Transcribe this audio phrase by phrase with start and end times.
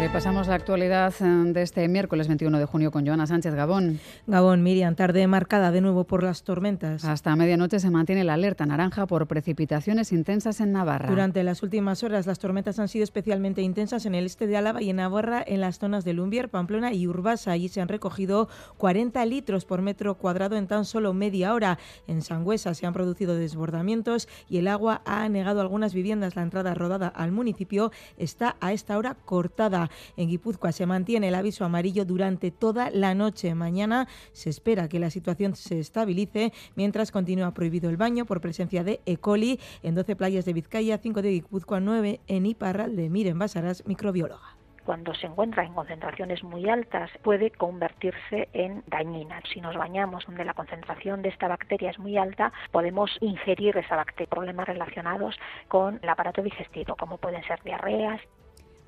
[0.00, 3.98] Repasamos la actualidad eh, de este miércoles 21 de junio con Joana Sánchez Gabón.
[4.28, 7.04] Gabón, Miriam, tarde marcada de nuevo por las tormentas.
[7.04, 11.10] Hasta medianoche se mantiene la alerta naranja por precipitaciones intensas en Navarra.
[11.10, 14.80] Durante las últimas horas las tormentas han sido especialmente intensas en el este de Álava
[14.80, 17.50] y en Navarra, en las zonas de Lumbier, Pamplona y Urbasa.
[17.50, 21.76] Allí se han recogido 40 litros por metro cuadrado en tan solo media hora.
[22.06, 26.36] En Sangüesa se han producido desbordamientos y el agua ha anegado algunas viviendas.
[26.36, 29.87] La entrada rodada al municipio está a esta hora cortada.
[30.16, 33.54] En Guipúzcoa se mantiene el aviso amarillo durante toda la noche.
[33.54, 38.84] Mañana se espera que la situación se estabilice mientras continúa prohibido el baño por presencia
[38.84, 39.16] de E.
[39.16, 43.10] coli en 12 playas de Vizcaya, 5 de Guipúzcoa, 9 en Iparralde.
[43.10, 49.42] Miren Basaras, microbióloga cuando se encuentra en concentraciones muy altas puede convertirse en dañina.
[49.52, 54.02] Si nos bañamos donde la concentración de esta bacteria es muy alta, podemos ingerir esa.
[54.30, 58.18] Problemas relacionados con el aparato digestivo, como pueden ser diarreas,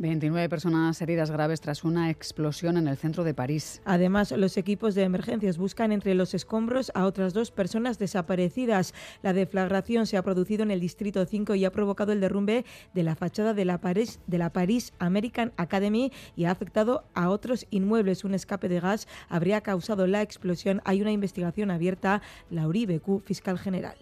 [0.01, 3.83] 29 personas heridas graves tras una explosión en el centro de París.
[3.85, 8.95] Además, los equipos de emergencias buscan entre los escombros a otras dos personas desaparecidas.
[9.23, 13.03] La deflagración se ha producido en el Distrito 5 y ha provocado el derrumbe de
[13.03, 17.67] la fachada de la Paris, de la Paris American Academy y ha afectado a otros
[17.71, 18.25] inmuebles.
[18.25, 20.81] Un escape de gas habría causado la explosión.
[20.87, 22.23] Hay una investigación abierta.
[22.51, 23.97] Lauri Becu, fiscal general.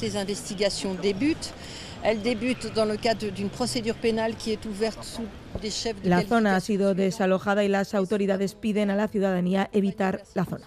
[0.00, 1.52] Les investigations débutent.
[2.04, 5.22] Elles débutent dans le cadre d'une procédure pénale qui est ouverte sous
[5.60, 9.70] des chefs de La zona ha sido desalojada y las autoridades piden a la ciudadanía
[9.72, 10.66] evitar la zona.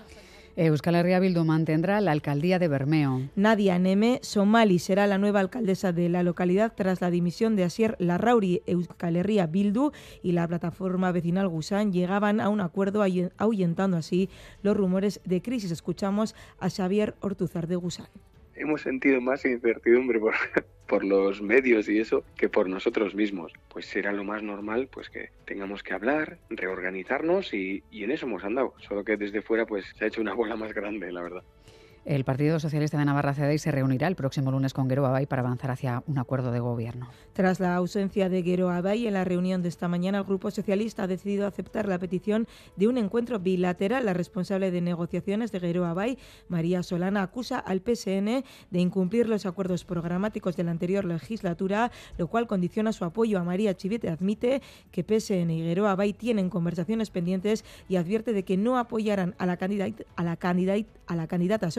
[0.55, 3.23] Euskal Herria Bildu mantendrá la alcaldía de Bermeo.
[3.35, 7.97] Nadia Neme Somali será la nueva alcaldesa de la localidad tras la dimisión de Asier
[7.99, 8.61] Larrauri.
[8.65, 9.91] Euskal Herria Bildu
[10.23, 13.03] y la plataforma vecinal Gusán llegaban a un acuerdo
[13.37, 14.29] ahuyentando así
[14.63, 15.71] los rumores de crisis.
[15.71, 18.07] Escuchamos a Xavier Ortuzar de Gusán
[18.55, 20.33] hemos sentido más incertidumbre por,
[20.87, 23.53] por los medios y eso que por nosotros mismos.
[23.69, 28.25] Pues será lo más normal pues que tengamos que hablar, reorganizarnos y, y en eso
[28.25, 28.73] hemos andado.
[28.79, 31.43] Solo que desde fuera pues se ha hecho una bola más grande, la verdad.
[32.05, 35.41] El Partido Socialista de Navarra CDI se reunirá el próximo lunes con Guero Abay para
[35.41, 37.09] avanzar hacia un acuerdo de gobierno.
[37.33, 41.03] Tras la ausencia de Guero Abay en la reunión de esta mañana, el Grupo Socialista
[41.03, 44.05] ha decidido aceptar la petición de un encuentro bilateral.
[44.05, 49.47] La responsable de negociaciones de Guero Abay, María Solana, acusa al PSN de incumplir los
[49.47, 54.09] acuerdos programáticos de la anterior legislatura, lo cual condiciona su apoyo a María Chivite.
[54.09, 54.61] Admite
[54.91, 59.47] que PSN y Guero Abay tienen conversaciones pendientes y advierte de que no apoyarán a
[59.47, 60.37] la candidata, a la
[61.07, 61.71] a la candidata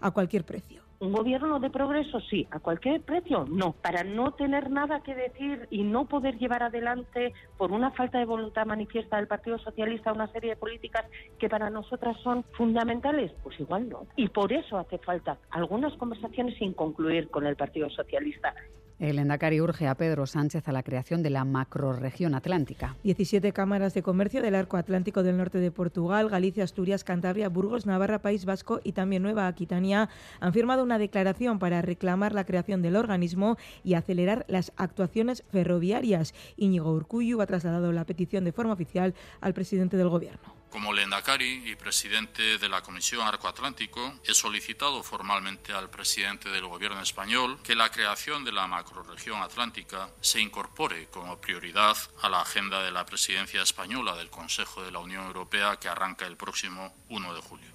[0.00, 0.82] a cualquier precio.
[1.00, 2.46] Un gobierno de progreso, sí.
[2.50, 3.44] ¿A cualquier precio?
[3.50, 3.72] No.
[3.72, 8.24] Para no tener nada que decir y no poder llevar adelante, por una falta de
[8.24, 11.04] voluntad manifiesta del Partido Socialista, una serie de políticas
[11.38, 14.06] que para nosotras son fundamentales, pues igual no.
[14.16, 18.54] Y por eso hace falta algunas conversaciones sin concluir con el Partido Socialista.
[19.00, 22.96] El Endacari urge a Pedro Sánchez a la creación de la macrorregión atlántica.
[23.02, 27.86] 17 cámaras de comercio del arco atlántico del norte de Portugal, Galicia, Asturias, Cantabria, Burgos,
[27.86, 32.82] Navarra, País Vasco y también Nueva Aquitania han firmado una declaración para reclamar la creación
[32.82, 36.32] del organismo y acelerar las actuaciones ferroviarias.
[36.56, 40.63] Íñigo Urcuyu ha trasladado la petición de forma oficial al presidente del Gobierno.
[40.74, 46.66] Como Lendakari y presidente de la Comisión Arco Atlántico, he solicitado formalmente al presidente del
[46.66, 52.40] Gobierno español que la creación de la macrorregión atlántica se incorpore como prioridad a la
[52.40, 56.92] agenda de la presidencia española del Consejo de la Unión Europea que arranca el próximo
[57.08, 57.73] 1 de julio.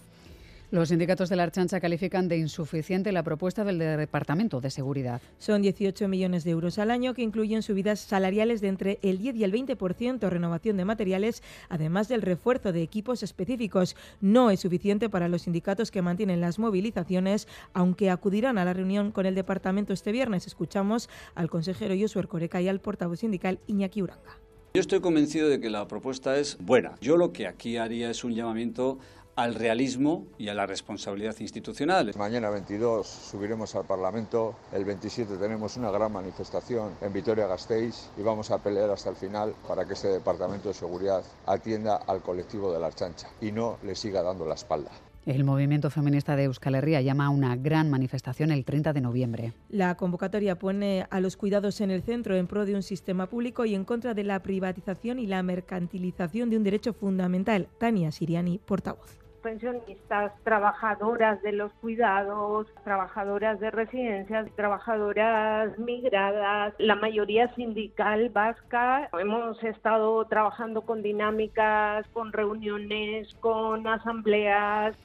[0.72, 5.20] Los sindicatos de la Archancha califican de insuficiente la propuesta del Departamento de Seguridad.
[5.40, 9.38] Son 18 millones de euros al año que incluyen subidas salariales de entre el 10
[9.38, 13.96] y el 20%, renovación de materiales, además del refuerzo de equipos específicos.
[14.22, 19.12] No es suficiente para los sindicatos que mantienen las movilizaciones, aunque acudirán a la reunión
[19.12, 20.46] con el Departamento este viernes.
[20.46, 24.38] Escuchamos al consejero Josué Coreca y al portavoz sindical Iñaki Uranga.
[24.76, 26.94] Yo estoy convencido de que la propuesta es buena.
[27.02, 29.00] Yo lo que aquí haría es un llamamiento
[29.40, 32.12] al realismo y a la responsabilidad institucional.
[32.18, 38.52] Mañana 22 subiremos al Parlamento, el 27 tenemos una gran manifestación en Vitoria-Gasteiz y vamos
[38.52, 42.80] a pelear hasta el final para que este Departamento de Seguridad atienda al colectivo de
[42.80, 44.92] la Archancha y no le siga dando la espalda.
[45.26, 49.54] El movimiento feminista de Euskal Herria llama a una gran manifestación el 30 de noviembre.
[49.70, 53.64] La convocatoria pone a los cuidados en el centro en pro de un sistema público
[53.66, 57.68] y en contra de la privatización y la mercantilización de un derecho fundamental.
[57.78, 59.19] Tania Siriani, portavoz.
[59.40, 69.10] Pensionistas, trabajadoras de los cuidados, trabajadoras de residencias, trabajadoras migradas, la mayoría sindical vasca.
[69.20, 74.96] Hemos estado trabajando con dinámicas, con reuniones, con asambleas.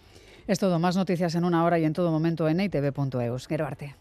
[0.47, 3.49] Es todo, más noticias en una hora y en todo momento en itv.eus.
[3.49, 3.95] Quiero arte.